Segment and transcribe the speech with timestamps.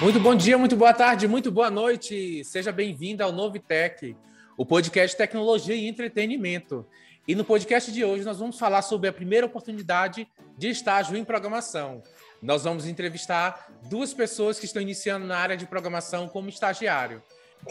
[0.00, 2.42] Muito bom dia, muito boa tarde, muito boa noite.
[2.42, 4.16] Seja bem-vindo ao Novitec,
[4.56, 6.86] o podcast tecnologia e entretenimento.
[7.28, 10.26] E no podcast de hoje nós vamos falar sobre a primeira oportunidade
[10.56, 12.02] de estágio em programação.
[12.42, 17.22] Nós vamos entrevistar duas pessoas que estão iniciando na área de programação como estagiário.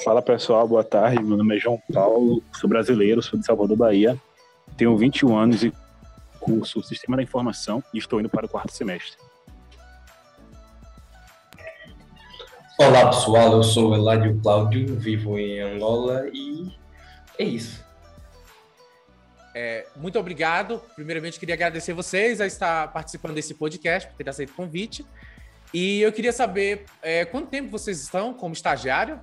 [0.04, 1.24] Fala pessoal, boa tarde.
[1.24, 4.16] Meu nome é João Paulo, sou brasileiro, sou de Salvador, Bahia.
[4.78, 5.74] Tenho 21 anos e
[6.40, 9.29] curso Sistema da Informação e estou indo para o quarto semestre.
[12.82, 16.74] Olá pessoal, eu sou Eládio Cláudio, vivo em Angola e
[17.38, 17.86] é isso.
[19.54, 20.82] É, muito obrigado.
[20.96, 25.06] Primeiramente, queria agradecer vocês a estar participando desse podcast, por ter aceito o convite.
[25.74, 29.20] E eu queria saber é, quanto tempo vocês estão como estagiário?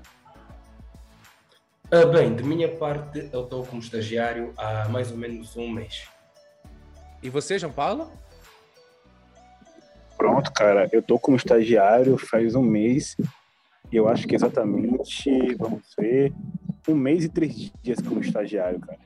[1.91, 6.07] Ah, bem, de minha parte, eu estou como estagiário há mais ou menos um mês.
[7.23, 8.13] E você, João Paulo?
[10.19, 13.17] Pronto, cara, eu estou como estagiário faz um mês
[13.93, 16.33] eu acho que exatamente, vamos ver,
[16.89, 18.99] um mês e três dias como estagiário, cara.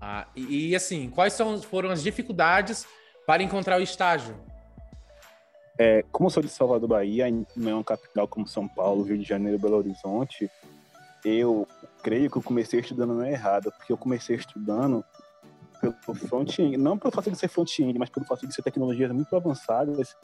[0.00, 2.86] Ah, e, e assim, quais são, foram as dificuldades
[3.26, 4.36] para encontrar o estágio?
[5.78, 7.26] É, como eu sou de Salvador, Bahia,
[7.56, 10.48] não é uma capital como São Paulo, Rio de Janeiro, Belo Horizonte,
[11.24, 11.66] eu
[12.02, 15.02] creio que eu comecei estudando não é errado, porque eu comecei estudando
[15.80, 19.34] pelo front-end, não pelo fato de ser front-end, mas pelo fato de ser tecnologias muito
[19.34, 20.14] avançadas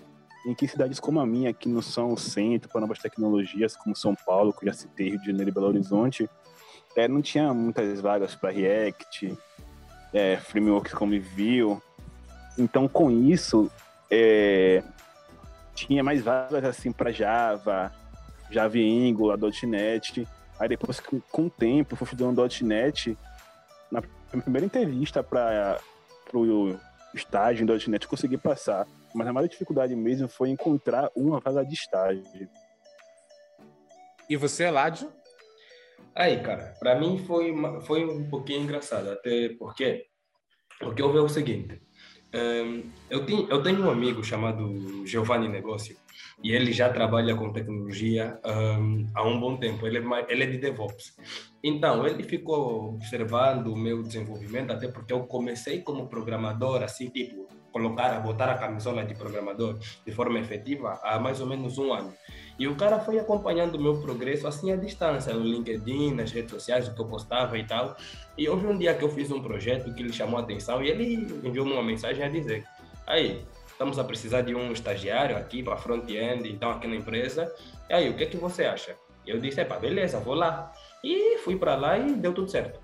[0.45, 4.15] em que cidades como a minha, que não são centro para novas tecnologias, como São
[4.15, 6.29] Paulo, que já citei, Rio de Janeiro e Belo Horizonte,
[6.97, 9.37] é, não tinha muitas vagas para React,
[10.13, 11.79] é, frameworks como Vue.
[12.59, 13.71] Então, com isso,
[14.11, 14.83] é,
[15.75, 17.93] tinha mais vagas assim para Java,
[18.51, 20.27] Java Angular, .NET.
[20.59, 23.17] Aí depois, com, com o tempo, fui estudando .NET.
[23.91, 24.03] Na
[24.43, 25.79] primeira entrevista para
[26.33, 26.77] o
[27.15, 31.75] estágio em .NET, consegui passar mas a maior dificuldade mesmo foi encontrar uma vaga de
[31.75, 32.49] estágio.
[34.29, 35.13] E você, Ládio?
[36.15, 40.07] Aí, cara, para mim foi, uma, foi um pouquinho engraçado, até porque
[40.83, 41.81] o que houve é o seguinte.
[42.33, 45.97] Um, eu, tenho, eu tenho um amigo chamado Giovanni Negócio
[46.43, 49.87] e ele já trabalha com tecnologia um, há um bom tempo.
[49.87, 51.17] Ele é, ele é de DevOps.
[51.63, 57.49] Então, ele ficou observando o meu desenvolvimento, até porque eu comecei como programador, assim, tipo,
[57.73, 62.13] colocar, botar a camisola de programador de forma efetiva há mais ou menos um ano.
[62.59, 66.51] E o cara foi acompanhando o meu progresso assim à distância, no LinkedIn, nas redes
[66.51, 67.97] sociais, o que eu postava e tal.
[68.37, 70.89] E houve um dia que eu fiz um projeto que lhe chamou a atenção e
[70.91, 72.65] ele enviou-me uma mensagem a dizer:
[73.07, 77.51] aí, estamos a precisar de um estagiário aqui para front-end, então aqui na empresa.
[77.89, 78.95] E aí, o que é que você acha?
[79.27, 80.71] Eu disse: pá, beleza, vou lá.
[81.03, 82.79] E fui para lá e deu tudo certo.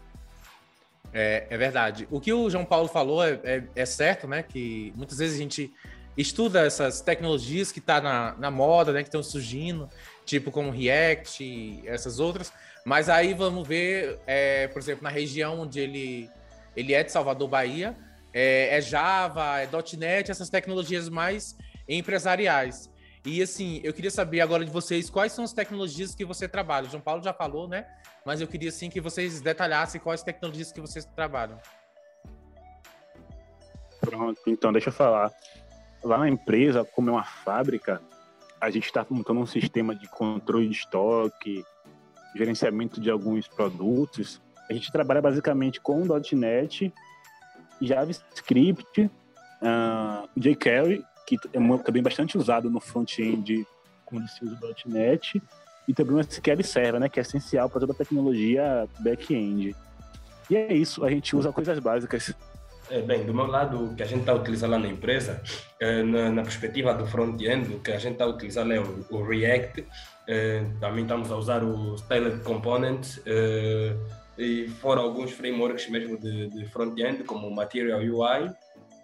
[1.13, 2.07] É, é, verdade.
[2.11, 4.43] O que o João Paulo falou é, é, é, certo, né?
[4.43, 5.73] Que muitas vezes a gente
[6.17, 9.03] estuda essas tecnologias que tá na, na moda, né?
[9.03, 9.89] Que estão surgindo,
[10.25, 12.53] tipo como React e essas outras.
[12.85, 16.31] Mas aí vamos ver, é, por exemplo, na região onde ele,
[16.77, 17.97] ele é de Salvador, Bahia,
[18.33, 21.57] é, é Java, é .NET, essas tecnologias mais
[21.89, 22.91] empresariais.
[23.27, 26.87] E assim, eu queria saber agora de vocês quais são as tecnologias que você trabalha.
[26.87, 27.85] O João Paulo já falou, né?
[28.25, 31.59] Mas eu queria sim que vocês detalhassem quais tecnologias que vocês trabalham.
[34.01, 35.33] Pronto, então deixa eu falar.
[36.05, 38.01] Lá na empresa, como é uma fábrica,
[38.61, 41.65] a gente está montando um sistema de controle de estoque,
[42.37, 44.41] gerenciamento de alguns produtos.
[44.71, 46.95] A gente trabalha basicamente com .NET,
[47.81, 53.67] JavaScript, uh, jQuery que é também bastante usado no front-end
[54.05, 55.43] quando se usa o .NET,
[55.89, 59.75] e também o SQL Server, né, que é essencial para toda a tecnologia back-end.
[60.49, 62.33] E é isso, a gente usa coisas básicas.
[62.89, 65.43] É, bem, do meu lado, o que a gente está utilizando lá na empresa,
[65.81, 69.25] é, na, na, perspectiva do front-end, o que a gente está utilizando é o, o
[69.25, 69.85] React,
[70.29, 73.97] é, também estamos a usar o Styled Components, é,
[74.39, 78.51] e fora alguns frameworks mesmo de, de front-end, como o Material UI,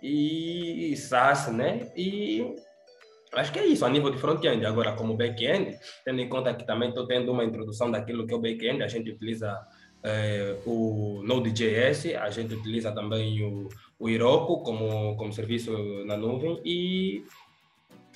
[0.03, 1.93] e SaaS, né?
[1.97, 2.55] E
[3.35, 4.65] acho que é isso, a nível de front-end.
[4.67, 8.37] Agora, como back-end, tendo em conta que também estou tendo uma introdução daquilo que é
[8.37, 9.59] o back-end, a gente utiliza
[10.03, 13.69] é, o Node.js, a gente utiliza também o,
[13.99, 15.73] o Heroku como, como serviço
[16.05, 17.25] na nuvem e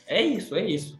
[0.06, 0.98] é isso, é isso.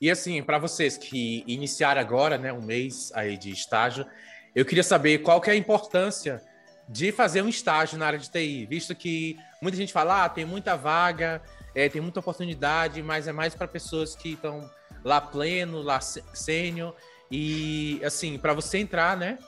[0.00, 4.06] E assim, para vocês que iniciaram agora, né, um mês aí de estágio,
[4.54, 6.40] eu queria saber qual que é a importância
[6.88, 10.44] de fazer um estágio na área de TI, visto que muita gente fala, ah, tem
[10.44, 11.40] muita vaga,
[11.74, 14.68] é, tem muita oportunidade, mas é mais para pessoas que estão
[15.04, 16.94] lá pleno, lá sênior,
[17.30, 19.38] e assim, para você entrar, né,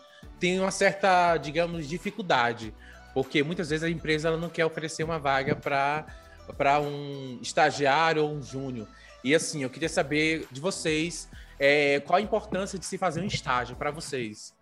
[0.41, 2.75] tem uma certa, digamos, dificuldade,
[3.13, 8.35] porque muitas vezes a empresa ela não quer oferecer uma vaga para um estagiário ou
[8.35, 8.89] um júnior.
[9.23, 11.29] E assim, eu queria saber de vocês
[11.59, 14.55] é, qual a importância de se fazer um estágio para vocês?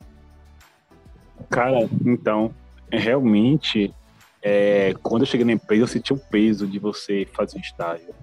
[1.49, 2.55] Cara, então,
[2.99, 3.95] realmente,
[4.43, 8.15] é, quando eu cheguei na empresa, eu senti o peso de você fazer um estágio.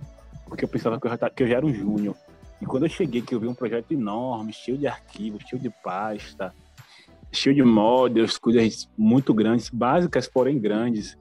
[0.46, 2.16] Porque eu pensava que eu já, que eu já era um júnior.
[2.62, 5.70] E quando eu cheguei, que eu vi um projeto enorme, cheio de arquivos, cheio de
[5.70, 6.54] pasta,
[7.32, 11.18] cheio de models, coisas muito grandes, básicas, porém grandes,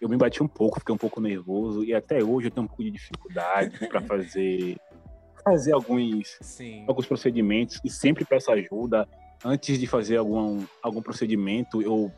[0.00, 2.68] eu me bati um pouco, fiquei um pouco nervoso e até hoje eu tenho um
[2.68, 4.76] pouco de dificuldade para fazer
[5.44, 6.84] fazer alguns Sim.
[6.86, 9.08] alguns procedimentos e sempre peço ajuda
[9.44, 12.12] antes de fazer algum algum procedimento eu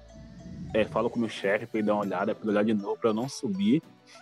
[0.75, 2.99] é, falo com o meu chefe para ele dar uma olhada, para olhar de novo,
[2.99, 3.81] para eu não subir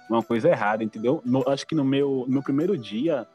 [0.08, 1.22] uma coisa errada, entendeu?
[1.24, 3.26] No, acho que no meu, no meu primeiro dia,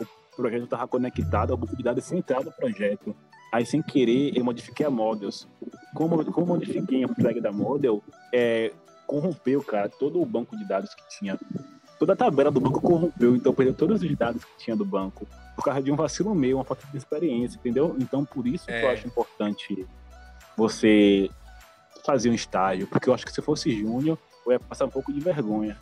[0.00, 3.14] o projeto estava conectado ao banco de dados central do projeto.
[3.52, 5.46] Aí, sem querer, eu modifiquei a Models.
[5.94, 8.02] Como, como modifiquei a flag da Model,
[8.32, 8.72] é,
[9.06, 11.38] corrompeu, cara, todo o banco de dados que tinha.
[11.98, 15.28] Toda a tabela do banco corrompeu, então perdeu todos os dados que tinha do banco.
[15.54, 17.94] Por causa de um vacilo meu, uma falta de experiência, entendeu?
[18.00, 18.80] Então, por isso é.
[18.80, 18.92] que eu é.
[18.94, 19.86] acho importante
[20.56, 21.30] você
[22.04, 25.12] fazer um estágio, porque eu acho que se fosse júnior, eu ia passar um pouco
[25.12, 25.76] de vergonha.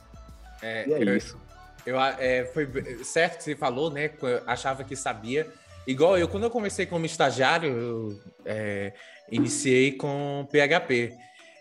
[0.63, 1.39] É, e é eu, isso.
[1.85, 2.69] Eu, é, foi
[3.05, 4.11] certo que você falou, né?
[4.23, 5.47] Eu achava que sabia.
[5.87, 8.93] Igual eu, quando eu comecei como estagiário, eu é,
[9.31, 11.17] iniciei com PHP.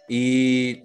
[0.10, 0.84] E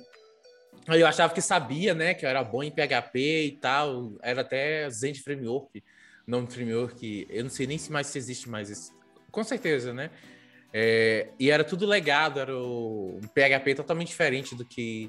[0.89, 2.15] eu achava que sabia, né?
[2.15, 4.13] Que eu era bom em PHP e tal.
[4.23, 5.83] Era até Zend Framework,
[6.27, 7.27] nome framework.
[7.29, 8.93] Eu não sei nem se mais se existe mais esse.
[9.31, 10.11] Com certeza, né?
[10.77, 15.09] É, e era tudo legado, era o, um PHP totalmente diferente do que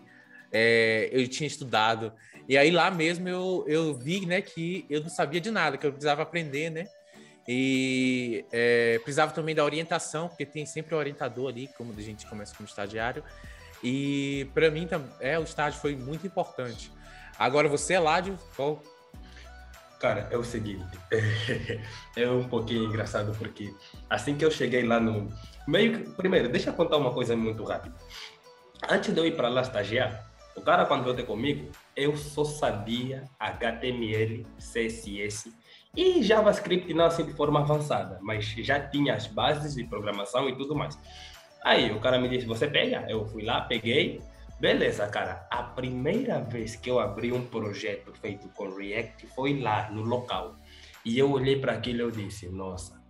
[0.51, 2.13] é, eu tinha estudado.
[2.47, 5.87] E aí lá mesmo eu, eu vi né, que eu não sabia de nada, que
[5.87, 6.85] eu precisava aprender, né?
[7.47, 12.27] E é, precisava também da orientação, porque tem sempre um orientador ali, como a gente
[12.27, 13.23] começa como estagiário.
[13.83, 14.87] E para mim
[15.19, 16.91] é, o estágio foi muito importante.
[17.39, 18.81] Agora você, Ládio, qual
[20.05, 20.85] Cara, é o seguinte,
[22.15, 23.73] é um pouquinho engraçado porque
[24.07, 25.33] assim que eu cheguei lá no
[25.67, 27.95] meio que, primeiro, deixa eu contar uma coisa muito rápida.
[28.87, 32.45] Antes de eu ir para lá estagiar, o cara quando veio ter comigo, eu só
[32.45, 35.51] sabia HTML, CSS
[35.97, 40.55] e JavaScript não assim de forma avançada, mas já tinha as bases de programação e
[40.55, 40.99] tudo mais.
[41.63, 43.07] Aí o cara me disse, você pega?
[43.09, 44.21] Eu fui lá, peguei,
[44.59, 45.47] Beleza, cara.
[45.51, 50.55] A primeira vez que eu abri um projeto feito com React foi lá no local.
[51.03, 53.01] E eu olhei para aquilo e eu disse: Nossa,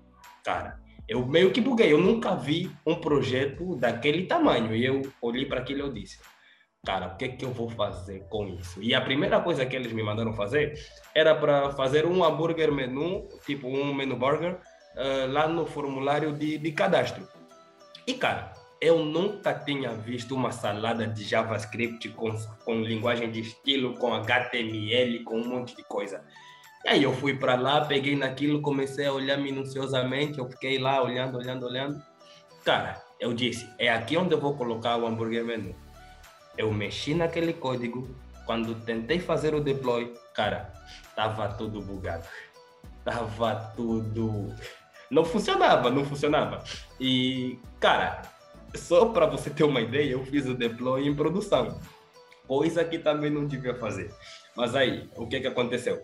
[0.44, 1.94] cara, eu meio que buguei.
[1.94, 4.76] Eu nunca vi um projeto daquele tamanho.
[4.76, 6.20] E eu olhei para aquilo e eu disse:
[6.84, 8.82] Cara, o que, é que eu vou fazer com isso?
[8.82, 10.74] E a primeira coisa que eles me mandaram fazer
[11.14, 16.58] era para fazer um hambúrguer menu, tipo um menu burger, uh, lá no formulário de,
[16.58, 17.28] de cadastro.
[18.06, 18.54] E, cara,
[18.86, 22.32] eu nunca tinha visto uma salada de JavaScript com,
[22.64, 26.24] com linguagem de estilo, com HTML, com um monte de coisa.
[26.86, 31.02] E aí eu fui para lá, peguei naquilo, comecei a olhar minuciosamente, eu fiquei lá
[31.02, 32.00] olhando, olhando, olhando.
[32.64, 35.76] Cara, eu disse, é aqui onde eu vou colocar o hambúrguer menu.
[36.56, 38.08] Eu mexi naquele código,
[38.46, 40.72] quando tentei fazer o deploy, cara,
[41.16, 42.28] tava tudo bugado.
[43.04, 44.54] Tava tudo...
[45.10, 46.64] Não funcionava, não funcionava.
[47.00, 48.35] E, cara,
[48.78, 51.80] só para você ter uma ideia, eu fiz o deploy em produção,
[52.48, 54.14] coisa que também não devia fazer.
[54.56, 56.02] Mas aí, o que que aconteceu?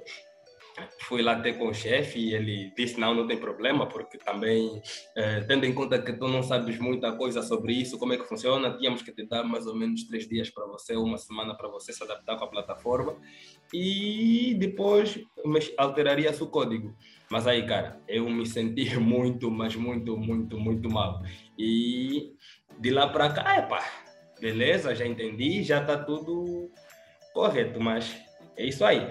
[1.01, 4.81] Fui lá ter com o chefe e ele disse: Não, não tem problema, porque também,
[5.15, 8.23] eh, tendo em conta que tu não sabes muita coisa sobre isso, como é que
[8.23, 11.67] funciona, tínhamos que te dar mais ou menos três dias para você, uma semana para
[11.67, 13.15] você se adaptar com a plataforma
[13.73, 15.19] e depois
[15.77, 16.95] alteraria o código.
[17.31, 21.23] Mas aí, cara, eu me senti muito, mas muito, muito, muito mal.
[21.57, 22.33] E
[22.77, 23.81] de lá para cá, é pá,
[24.39, 26.69] beleza, já entendi, já tá tudo
[27.33, 28.17] correto, mas
[28.57, 29.09] é isso aí.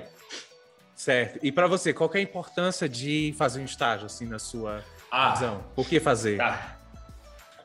[0.95, 1.39] Certo.
[1.43, 5.31] E para você, qual é a importância de fazer um estágio, assim, na sua ah,
[5.31, 5.65] visão?
[5.75, 6.37] Por que fazer?
[6.37, 6.79] Tá.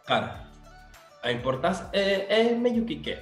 [0.06, 0.48] Cara,
[1.22, 3.18] a importância é, é meio que que.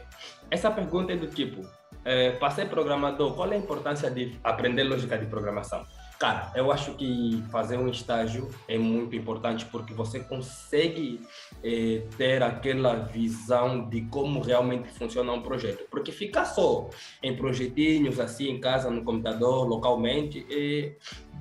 [0.52, 1.68] Essa pergunta é do tipo,
[2.06, 5.84] é, para ser programador, qual é a importância de aprender lógica de programação?
[6.20, 11.22] Cara, eu acho que fazer um estágio é muito importante porque você consegue
[11.64, 15.86] é, ter aquela visão de como realmente funciona um projeto.
[15.90, 16.90] Porque ficar só
[17.22, 20.96] em projetinhos assim em casa, no computador, localmente, é,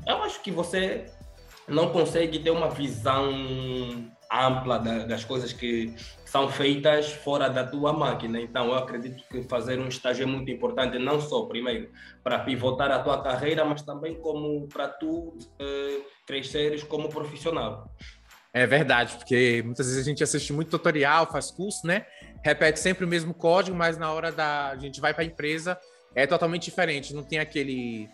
[0.06, 1.06] eu acho que você
[1.68, 3.30] não consegue ter uma visão
[4.32, 8.40] ampla da, das coisas que são feitas fora da tua máquina.
[8.40, 11.90] Então, eu acredito que fazer um estágio é muito importante, não só, primeiro,
[12.24, 17.90] para pivotar a tua carreira, mas também como para tu eh, cresceres como profissional.
[18.54, 22.06] É verdade, porque muitas vezes a gente assiste muito tutorial, faz curso, né?
[22.44, 25.78] Repete sempre o mesmo código, mas na hora da a gente vai para a empresa
[26.14, 27.14] é totalmente diferente.
[27.14, 28.08] Não tem aquele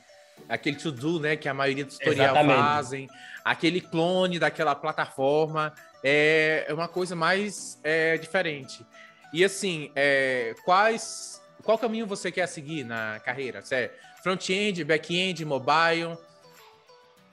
[0.49, 2.59] aquele to-do, né, que a maioria dos tutorial Exatamente.
[2.59, 3.09] fazem,
[3.51, 5.73] aquele clone daquela plataforma,
[6.05, 8.85] é, é uma coisa mais é, diferente.
[9.33, 13.63] E assim, é, quais, qual caminho você quer seguir na carreira?
[13.63, 16.17] Você é front-end, back-end, mobile?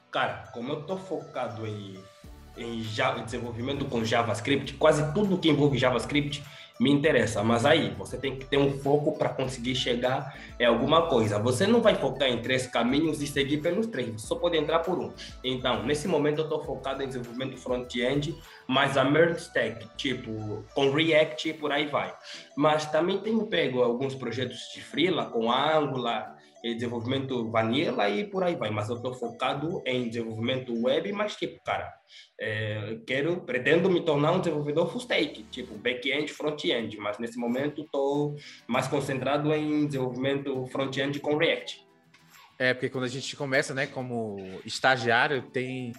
[0.10, 2.02] Cara, como eu tô focado em,
[2.58, 2.82] em
[3.26, 6.42] desenvolvimento com JavaScript, quase tudo que envolve JavaScript
[6.80, 11.08] me interessa, mas aí você tem que ter um foco para conseguir chegar em alguma
[11.08, 11.40] coisa.
[11.40, 14.80] Você não vai focar em três caminhos e seguir pelos três, você só pode entrar
[14.80, 15.12] por um.
[15.44, 18.36] Então, nesse momento eu estou focado em desenvolvimento front-end,
[18.68, 22.14] mas a merge stack, tipo, com React e por aí vai.
[22.56, 26.35] Mas também tenho pego alguns projetos de freela com Angular,
[26.74, 28.70] desenvolvimento vanilla e por aí vai.
[28.72, 31.94] Mas eu estou focado em desenvolvimento web, mas tipo, cara,
[32.40, 37.84] é, quero, pretendo me tornar um desenvolvedor full stack, tipo back-end, front-end, mas nesse momento
[37.84, 38.36] estou
[38.68, 41.86] mais concentrado em desenvolvimento front-end com React.
[42.58, 45.92] É, porque quando a gente começa, né, como estagiário, tem.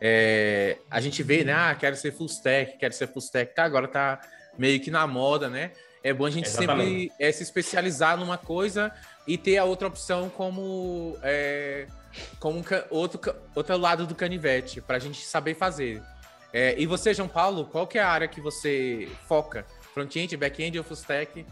[0.00, 3.64] É, a gente vê, né, ah, quero ser full stack, quero ser full stack, tá,
[3.64, 4.20] agora tá
[4.58, 5.72] meio que na moda, né?
[6.04, 6.90] É bom a gente Exatamente.
[6.90, 8.92] sempre é, se especializar numa coisa
[9.26, 11.86] e ter a outra opção como, é,
[12.38, 16.02] como outro, outro lado do canivete, para a gente saber fazer.
[16.52, 19.64] É, e você, João Paulo, qual que é a área que você foca?
[19.94, 21.46] Front-end, back-end ou full stack?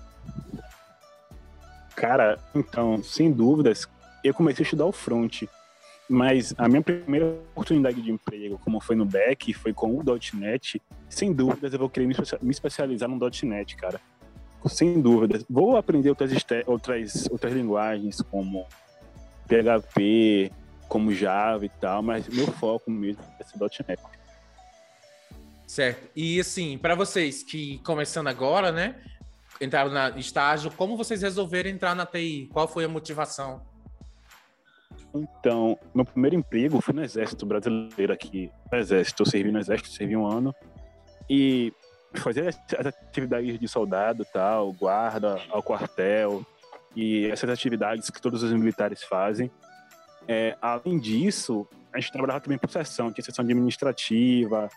[1.96, 3.88] Cara, então, sem dúvidas,
[4.22, 5.44] eu comecei a estudar o front,
[6.06, 10.04] mas a minha primeira oportunidade de emprego, como foi no back, foi com o
[10.34, 10.82] .NET.
[11.08, 13.98] Sem dúvidas, eu vou querer me especializar no .NET, cara
[14.68, 15.40] sem dúvida.
[15.48, 16.32] Vou aprender outras,
[16.66, 18.66] outras, outras linguagens, como
[19.48, 20.52] PHP,
[20.88, 24.02] como Java e tal, mas meu foco mesmo é ser .NET.
[25.66, 26.10] Certo.
[26.14, 29.00] E assim, para vocês que começando agora, né,
[29.60, 32.48] entraram na estágio, como vocês resolveram entrar na TI?
[32.52, 33.62] Qual foi a motivação?
[35.14, 38.50] Então, meu primeiro emprego foi no Exército Brasileiro aqui.
[38.70, 40.54] No Exército, eu servi no Exército, servi um ano.
[41.28, 41.72] E
[42.14, 46.44] fazer as atividades de soldado, tal, guarda ao quartel
[46.94, 49.50] e essas atividades que todos os militares fazem.
[50.28, 54.68] É, além disso, a gente trabalhava também por sessão, tinha sessão administrativa,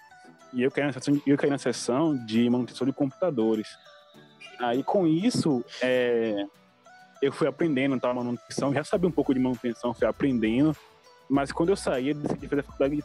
[0.54, 3.68] e eu caí na sessão, eu caí na sessão de manutenção de computadores.
[4.60, 6.46] Aí, com isso, é,
[7.22, 10.76] eu fui aprendendo tal, manutenção, já sabia um pouco de manutenção, fui aprendendo,
[11.30, 13.04] mas quando eu saí, eu decidi fazer a faculdade,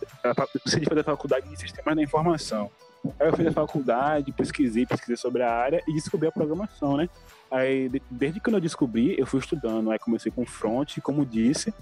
[0.65, 2.71] decidi fazer a faculdade de Sistemas da Informação.
[3.19, 7.09] Aí eu fiz a faculdade, pesquisei, pesquisei sobre a área e descobri a programação, né?
[7.51, 9.91] Aí, desde quando eu descobri, eu fui estudando.
[9.91, 11.73] Aí comecei com front, como disse,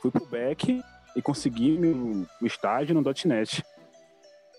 [0.00, 0.82] fui pro back
[1.16, 3.64] e consegui meu, meu estágio no .NET.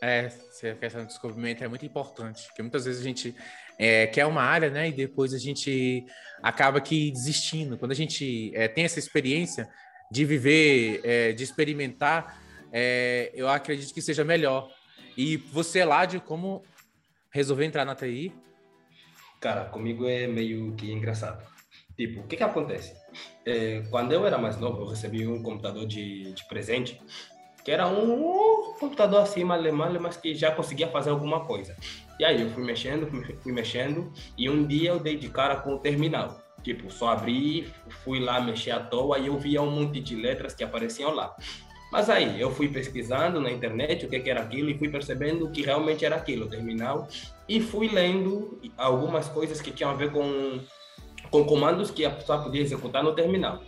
[0.01, 3.35] É, essa questão do descobrimento é muito importante, porque muitas vezes a gente
[3.77, 6.05] é, quer uma área, né, e depois a gente
[6.41, 7.77] acaba que desistindo.
[7.77, 9.67] Quando a gente é, tem essa experiência
[10.09, 14.69] de viver, é, de experimentar, é, eu acredito que seja melhor,
[15.17, 16.63] e você, Ládio, como
[17.29, 18.33] resolveu entrar na TI?
[19.39, 21.43] Cara, comigo é meio que engraçado.
[21.95, 22.95] Tipo, o que que acontece?
[23.45, 27.01] É, quando eu era mais novo, eu recebi um computador de, de presente,
[27.63, 31.75] que era um computador assim, alemão, mas que já conseguia fazer alguma coisa.
[32.19, 33.07] E aí eu fui mexendo,
[33.41, 36.39] fui mexendo, e um dia eu dei de cara com o terminal.
[36.63, 37.71] Tipo, só abri,
[38.03, 41.35] fui lá mexer à toa e eu via um monte de letras que apareciam lá.
[41.91, 45.63] Mas aí eu fui pesquisando na internet o que, era aquilo e fui percebendo que
[45.63, 47.07] realmente era aquilo, o terminal,
[47.47, 50.59] e fui lendo algumas coisas que tinham a ver com,
[51.31, 53.61] com comandos que a pessoa podia executar no terminal.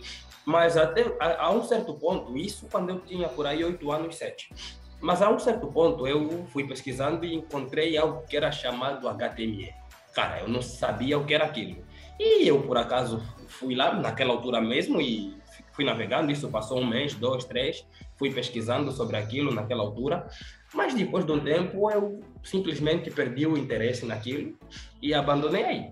[0.44, 4.16] Mas até a, a um certo ponto, isso quando eu tinha por aí oito anos,
[4.16, 4.52] sete.
[5.00, 9.74] Mas a um certo ponto eu fui pesquisando e encontrei algo que era chamado HTML.
[10.14, 11.82] Cara, eu não sabia o que era aquilo.
[12.18, 15.36] E eu, por acaso, fui lá naquela altura mesmo e
[15.72, 16.30] fui navegando.
[16.30, 17.84] Isso passou um mês, dois, três
[18.22, 20.28] fui pesquisando sobre aquilo naquela altura,
[20.72, 24.56] mas depois de um tempo eu simplesmente perdi o interesse naquilo
[25.02, 25.90] e abandonei aí.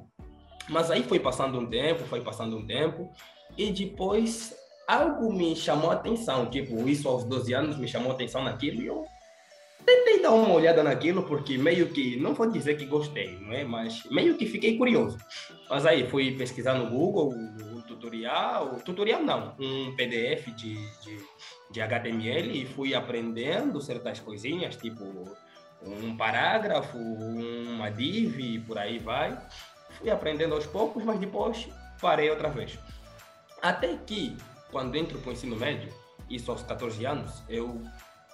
[0.69, 3.11] Mas aí foi passando um tempo, foi passando um tempo,
[3.59, 4.55] e depois
[4.87, 8.81] algo me chamou a atenção, tipo, isso aos 12 anos me chamou a atenção naquilo
[8.81, 9.05] e eu
[9.85, 13.65] tentei dar uma olhada naquilo, porque meio que, não vou dizer que gostei, não é?
[13.65, 15.19] Mas meio que fiquei curioso.
[15.69, 21.19] Mas aí fui pesquisar no Google o, tutorial, tutorial não, um PDF de, de
[21.71, 25.05] de HTML e fui aprendendo certas coisinhas, tipo
[25.83, 29.39] um parágrafo, uma div por aí vai.
[29.91, 31.69] Fui aprendendo aos poucos, mas depois
[32.01, 32.79] parei outra vez.
[33.63, 34.37] Até que,
[34.71, 35.93] quando entro para o ensino médio,
[36.29, 37.83] isso aos 14 anos, eu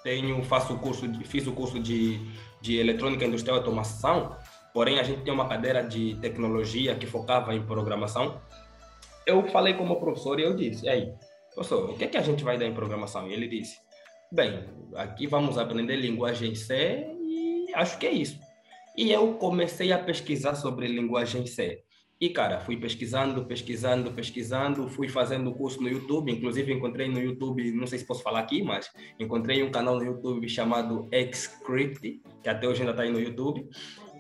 [0.07, 2.21] tenho, faço o curso, de, fiz o curso de,
[2.61, 4.37] de eletrônica industrial e automação,
[4.73, 8.41] porém a gente tem uma cadeira de tecnologia que focava em programação.
[9.27, 11.13] Eu falei com o professor e eu disse, aí,
[11.53, 13.29] professor, o que é que a gente vai dar em programação?
[13.29, 13.79] E ele disse,
[14.31, 14.63] bem,
[14.95, 18.39] aqui vamos aprender linguagem C e acho que é isso.
[18.97, 21.83] E eu comecei a pesquisar sobre linguagem C.
[22.19, 27.71] E, cara, fui pesquisando, pesquisando, pesquisando, fui fazendo curso no YouTube, inclusive encontrei no YouTube,
[27.73, 32.49] não sei se posso falar aqui, mas encontrei um canal no YouTube chamado Xscript, que
[32.49, 33.69] até hoje ainda está aí no YouTube,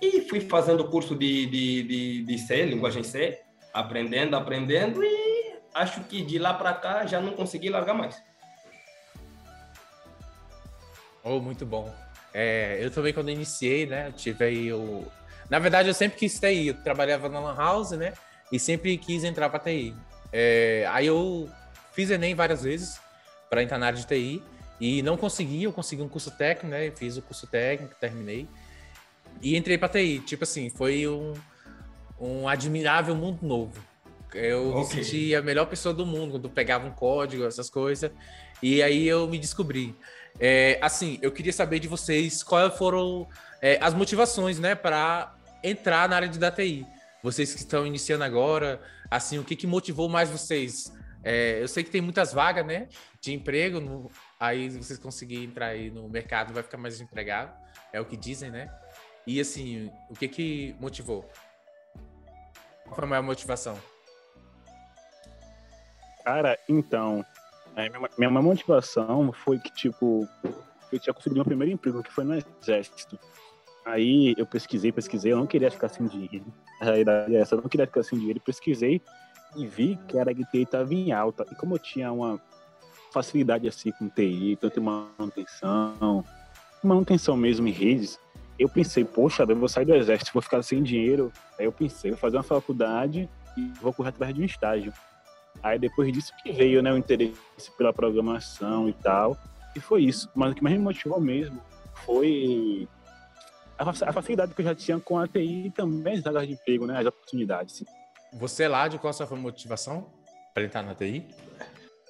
[0.02, 3.40] e fui fazendo curso de, de, de, de C, linguagem C,
[3.72, 8.22] aprendendo, aprendendo, e acho que de lá para cá já não consegui largar mais.
[11.24, 11.90] Oh, muito bom.
[12.34, 15.10] É, eu também, quando iniciei, né, tive aí o,
[15.48, 16.68] na verdade, eu sempre quis TI.
[16.68, 18.12] Eu trabalhava na Lan House, né?
[18.50, 19.94] E sempre quis entrar para TI.
[20.32, 21.48] É, aí eu
[21.92, 23.00] fiz Enem várias vezes
[23.48, 24.42] para entrar na área de TI
[24.80, 25.64] e não consegui.
[25.64, 26.90] Eu consegui um curso técnico, né?
[26.90, 28.48] Fiz o curso técnico, terminei
[29.40, 30.20] e entrei para TI.
[30.20, 31.34] Tipo assim, foi um,
[32.20, 33.80] um admirável mundo novo.
[34.34, 34.98] Eu okay.
[34.98, 38.10] me senti a melhor pessoa do mundo quando pegava um código, essas coisas.
[38.62, 39.94] E aí eu me descobri.
[40.38, 43.26] É, assim, eu queria saber de vocês quais foram
[43.62, 45.34] é, as motivações, né, para
[45.68, 46.86] entrar na área de DTI.
[47.22, 48.80] Vocês que estão iniciando agora,
[49.10, 50.92] assim, o que, que motivou mais vocês?
[51.24, 52.88] É, eu sei que tem muitas vagas, né,
[53.20, 54.08] de emprego, no,
[54.38, 57.52] aí vocês conseguirem entrar aí no mercado, vai ficar mais desempregado,
[57.92, 58.72] é o que dizem, né?
[59.26, 61.28] E assim, o que que motivou?
[62.84, 63.76] Qual foi a maior motivação?
[66.24, 67.26] Cara, então,
[67.74, 70.28] é, minha, minha motivação foi que, tipo,
[70.92, 73.18] eu tinha conseguido meu primeiro emprego, que foi no exército.
[73.86, 76.44] Aí eu pesquisei, pesquisei, eu não queria ficar sem dinheiro.
[76.80, 78.40] A realidade é essa, eu não queria ficar sem dinheiro.
[78.40, 79.00] Pesquisei
[79.54, 81.46] e vi que a área de TI estava em alta.
[81.52, 82.40] E como eu tinha uma
[83.12, 86.24] facilidade assim com TI, tanto em manutenção,
[86.82, 88.18] manutenção mesmo em redes,
[88.58, 91.32] eu pensei, poxa, eu vou sair do exército, vou ficar sem dinheiro.
[91.56, 94.92] Aí eu pensei, vou fazer uma faculdade e vou correr atrás de um estágio.
[95.62, 99.36] Aí depois disso que veio né, o interesse pela programação e tal.
[99.76, 100.28] E foi isso.
[100.34, 101.60] Mas o que mais me motivou mesmo
[102.04, 102.88] foi
[103.78, 106.86] a facilidade que eu já tinha com a TI e também as vagas de emprego,
[106.86, 106.98] né?
[106.98, 107.84] As oportunidades.
[108.32, 110.10] Você lá, de qual a sua motivação
[110.54, 111.26] para entrar na TI?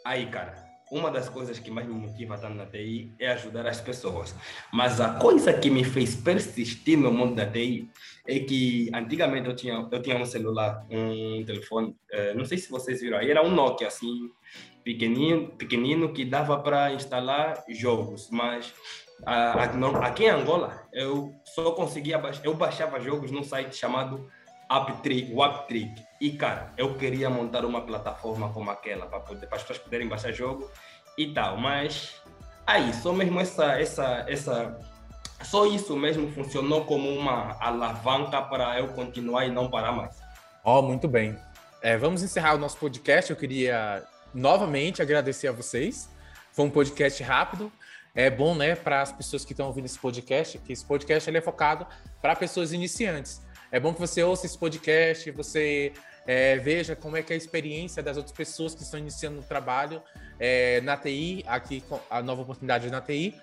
[0.05, 3.66] Aí, cara, uma das coisas que mais me motiva a estar na TI é ajudar
[3.66, 4.35] as pessoas.
[4.72, 7.90] Mas a coisa que me fez persistir no mundo da TI
[8.26, 12.70] é que antigamente eu tinha, eu tinha um celular, um telefone, eh, não sei se
[12.70, 14.31] vocês viram aí, era um Nokia assim,
[14.85, 18.72] pequenino, pequenino que dava para instalar jogos, mas
[19.24, 24.29] aqui em Angola, eu só conseguia baixar, eu baixava jogos num site chamado
[24.70, 26.02] Uptrick, Waptrick.
[26.20, 30.70] E cara, eu queria montar uma plataforma como aquela para as pessoas poderem baixar jogo
[31.16, 32.20] e tal, mas
[32.66, 34.79] aí só mesmo essa essa essa
[35.42, 40.16] só isso mesmo funcionou como uma alavanca para eu continuar e não parar mais.
[40.64, 41.38] Ó, oh, muito bem.
[41.83, 43.31] É, vamos encerrar o nosso podcast.
[43.31, 44.02] Eu queria
[44.35, 46.11] novamente agradecer a vocês.
[46.52, 47.70] Foi um podcast rápido,
[48.16, 51.37] é bom, né, para as pessoas que estão ouvindo esse podcast, que esse podcast ele
[51.37, 51.87] é focado
[52.22, 53.42] para pessoas iniciantes.
[53.70, 55.92] É bom que você ouça esse podcast, você
[56.26, 59.42] é, veja como é que é a experiência das outras pessoas que estão iniciando o
[59.42, 60.02] trabalho
[60.40, 63.35] é, na TI, aqui a nova oportunidade na TI.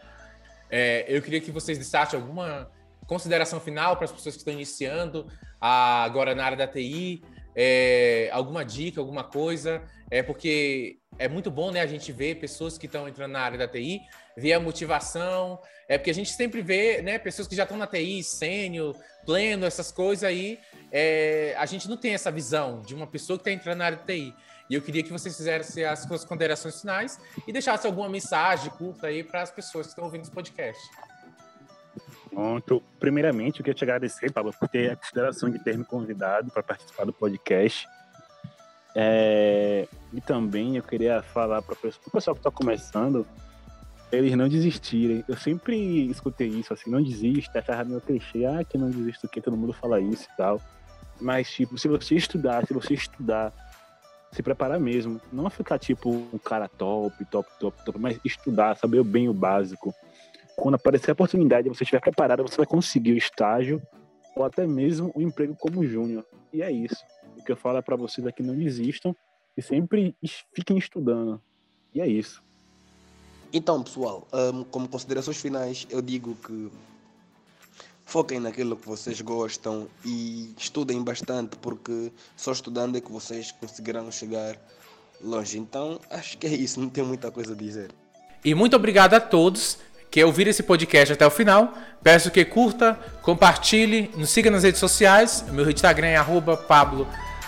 [0.72, 2.68] É, eu queria que vocês deixassem alguma
[3.06, 5.28] consideração final para as pessoas que estão iniciando
[5.62, 7.24] a, agora na área da TI,
[7.56, 12.78] é, alguma dica, alguma coisa, é porque é muito bom, né, a gente ver pessoas
[12.78, 14.02] que estão entrando na área da TI,
[14.36, 17.88] ver a motivação, é porque a gente sempre vê, né, pessoas que já estão na
[17.88, 20.60] TI, sênior, pleno, essas coisas aí,
[20.92, 23.98] é, a gente não tem essa visão de uma pessoa que está entrando na área
[23.98, 24.34] da TI.
[24.70, 29.08] E eu queria que vocês fizessem as suas considerações finais e deixassem alguma mensagem curta
[29.08, 30.82] aí para as pessoas que estão ouvindo esse podcast.
[32.34, 32.82] Pronto.
[33.00, 36.64] Primeiramente, eu queria te agradecer, Pablo, por ter a consideração de ter me convidado para
[36.64, 37.88] participar do podcast.
[38.96, 43.26] É, e também eu queria falar para o pessoal que está começando,
[44.12, 45.24] eles não desistirem.
[45.28, 49.42] Eu sempre escutei isso, assim, não desista, achava meu clichê, ah, que não desisto, que
[49.42, 50.62] todo mundo fala isso e tal.
[51.20, 53.52] Mas, tipo, se você estudar, se você estudar,
[54.32, 59.04] se preparar mesmo, não ficar, tipo, um cara top, top, top, top, mas estudar, saber
[59.04, 59.94] bem o básico.
[60.56, 63.82] Quando aparecer a oportunidade, você estiver preparado, você vai conseguir o estágio
[64.36, 66.26] ou até mesmo o emprego como júnior.
[66.52, 67.04] E é isso.
[67.38, 69.16] O que eu falo é para vocês aqui, não desistam
[69.58, 70.16] e sempre
[70.54, 71.42] fiquem estudando.
[71.94, 72.44] E é isso.
[73.52, 76.72] Então, pessoal, um, como considerações finais, eu digo que
[78.04, 84.12] foquem naquilo que vocês gostam e estudem bastante, porque só estudando é que vocês conseguirão
[84.12, 84.58] chegar
[85.22, 85.58] longe.
[85.58, 87.92] Então, acho que é isso, não tenho muita coisa a dizer.
[88.44, 89.78] E muito obrigado a todos
[90.14, 91.74] que ouviram esse podcast até o final.
[92.04, 95.44] Peço que curta, compartilhe, nos siga nas redes sociais.
[95.52, 97.08] Meu Instagram é arroba Pablo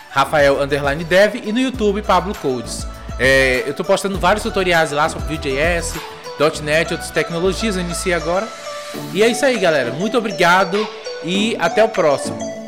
[0.09, 2.87] Rafael Dev e no YouTube Pablo Codes.
[3.19, 5.93] É, eu tô postando vários tutoriais lá sobre Vue.js,
[6.63, 8.47] .NET, outras tecnologias, eu iniciei agora.
[9.13, 9.91] E é isso aí, galera.
[9.91, 10.87] Muito obrigado
[11.23, 12.64] e até o próximo.